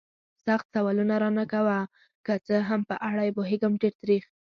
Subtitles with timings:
[0.45, 1.79] سخت سوالونه را نه کوه.
[2.25, 4.23] که څه هم په اړه یې پوهېږم، ډېر تریخ.